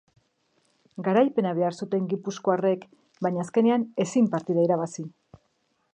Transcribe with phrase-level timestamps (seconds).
[1.07, 2.89] Garaipena behar zuten gipuzkoarrek,
[3.27, 5.07] baina azkenean ezin partida irabazi.